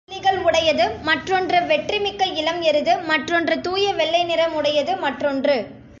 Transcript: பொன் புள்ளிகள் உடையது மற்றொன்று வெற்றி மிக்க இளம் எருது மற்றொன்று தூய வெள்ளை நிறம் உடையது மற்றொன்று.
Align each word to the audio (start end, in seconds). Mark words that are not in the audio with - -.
பொன் 0.01 0.11
புள்ளிகள் 0.11 0.45
உடையது 0.45 0.85
மற்றொன்று 1.01 1.57
வெற்றி 1.65 1.99
மிக்க 1.99 2.25
இளம் 2.25 2.61
எருது 2.61 2.93
மற்றொன்று 3.01 3.55
தூய 3.61 3.93
வெள்ளை 3.93 4.23
நிறம் 4.23 4.53
உடையது 4.53 4.95
மற்றொன்று. 4.95 5.55